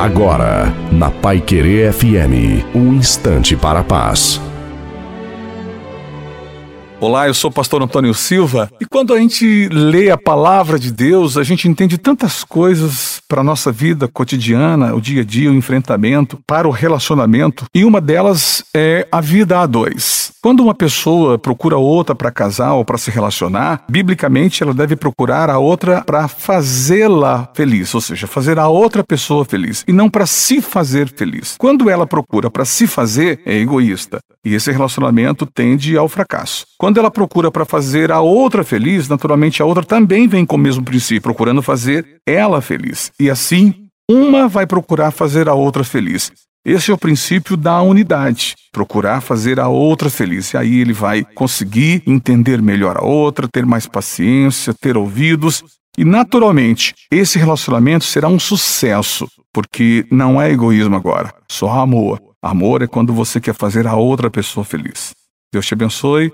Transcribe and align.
Agora, 0.00 0.74
na 0.90 1.10
Pai 1.10 1.42
Querer 1.42 1.92
FM, 1.92 2.64
um 2.74 2.94
instante 2.94 3.54
para 3.54 3.80
a 3.80 3.84
paz. 3.84 4.40
Olá, 6.98 7.26
eu 7.26 7.34
sou 7.34 7.50
o 7.50 7.52
pastor 7.52 7.82
Antônio 7.82 8.14
Silva 8.14 8.70
e 8.80 8.86
quando 8.86 9.12
a 9.12 9.18
gente 9.18 9.68
lê 9.68 10.10
a 10.10 10.16
palavra 10.16 10.78
de 10.78 10.90
Deus, 10.90 11.36
a 11.36 11.42
gente 11.42 11.68
entende 11.68 11.98
tantas 11.98 12.44
coisas 12.44 13.20
para 13.28 13.42
a 13.42 13.44
nossa 13.44 13.70
vida 13.70 14.08
cotidiana, 14.08 14.94
o 14.94 15.02
dia 15.02 15.20
a 15.20 15.24
dia, 15.24 15.50
o 15.50 15.54
enfrentamento, 15.54 16.38
para 16.46 16.66
o 16.66 16.70
relacionamento, 16.70 17.66
e 17.74 17.84
uma 17.84 18.00
delas 18.00 18.64
é 18.74 19.06
a 19.12 19.20
vida 19.20 19.60
a 19.60 19.66
dois. 19.66 20.32
Quando 20.42 20.60
uma 20.60 20.74
pessoa 20.74 21.38
procura 21.38 21.76
outra 21.76 22.14
para 22.14 22.30
casar 22.30 22.72
ou 22.72 22.82
para 22.82 22.96
se 22.96 23.10
relacionar, 23.10 23.84
biblicamente 23.90 24.62
ela 24.62 24.72
deve 24.72 24.96
procurar 24.96 25.50
a 25.50 25.58
outra 25.58 26.00
para 26.00 26.28
fazê-la 26.28 27.50
feliz, 27.52 27.94
ou 27.94 28.00
seja, 28.00 28.26
fazer 28.26 28.58
a 28.58 28.66
outra 28.66 29.04
pessoa 29.04 29.44
feliz, 29.44 29.84
e 29.86 29.92
não 29.92 30.08
para 30.08 30.24
se 30.24 30.62
fazer 30.62 31.12
feliz. 31.14 31.56
Quando 31.58 31.90
ela 31.90 32.06
procura 32.06 32.50
para 32.50 32.64
se 32.64 32.86
fazer, 32.86 33.42
é 33.44 33.54
egoísta, 33.58 34.18
e 34.42 34.54
esse 34.54 34.72
relacionamento 34.72 35.44
tende 35.44 35.94
ao 35.94 36.08
fracasso. 36.08 36.64
Quando 36.78 36.96
ela 36.96 37.10
procura 37.10 37.50
para 37.50 37.66
fazer 37.66 38.10
a 38.10 38.20
outra 38.20 38.64
feliz, 38.64 39.10
naturalmente 39.10 39.60
a 39.60 39.66
outra 39.66 39.84
também 39.84 40.26
vem 40.26 40.46
com 40.46 40.56
o 40.56 40.58
mesmo 40.58 40.82
princípio, 40.82 41.20
procurando 41.20 41.60
fazer 41.60 42.18
ela 42.26 42.62
feliz. 42.62 43.12
E 43.20 43.28
assim, 43.28 43.74
uma 44.10 44.48
vai 44.48 44.66
procurar 44.66 45.10
fazer 45.10 45.50
a 45.50 45.54
outra 45.54 45.84
feliz. 45.84 46.32
Esse 46.64 46.90
é 46.90 46.94
o 46.94 46.98
princípio 46.98 47.56
da 47.56 47.80
unidade, 47.80 48.54
procurar 48.70 49.22
fazer 49.22 49.58
a 49.58 49.68
outra 49.68 50.10
feliz. 50.10 50.52
E 50.52 50.58
aí 50.58 50.80
ele 50.80 50.92
vai 50.92 51.24
conseguir 51.24 52.02
entender 52.06 52.60
melhor 52.60 52.98
a 52.98 53.04
outra, 53.04 53.48
ter 53.48 53.64
mais 53.64 53.86
paciência, 53.86 54.74
ter 54.74 54.96
ouvidos. 54.96 55.62
E 55.96 56.04
naturalmente, 56.04 56.94
esse 57.10 57.38
relacionamento 57.38 58.04
será 58.04 58.28
um 58.28 58.38
sucesso, 58.38 59.26
porque 59.52 60.06
não 60.10 60.40
é 60.40 60.50
egoísmo 60.50 60.94
agora, 60.96 61.32
só 61.50 61.80
amor. 61.80 62.20
Amor 62.42 62.82
é 62.82 62.86
quando 62.86 63.12
você 63.12 63.40
quer 63.40 63.54
fazer 63.54 63.86
a 63.86 63.96
outra 63.96 64.30
pessoa 64.30 64.64
feliz. 64.64 65.12
Deus 65.52 65.66
te 65.66 65.74
abençoe 65.74 66.28